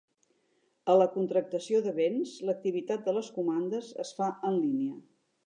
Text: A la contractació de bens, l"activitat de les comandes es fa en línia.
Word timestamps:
A 0.93 0.95
la 1.01 1.05
contractació 1.17 1.81
de 1.87 1.93
bens, 1.99 2.33
l"activitat 2.47 3.05
de 3.11 3.15
les 3.19 3.31
comandes 3.37 3.93
es 4.07 4.17
fa 4.23 4.33
en 4.51 4.59
línia. 4.65 4.99